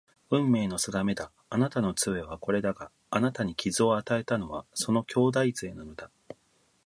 [0.31, 1.31] 運命の定めだ。
[1.51, 6.09] あなたの杖はこれだが、あなたに傷を与えたのはその兄弟杖なのだ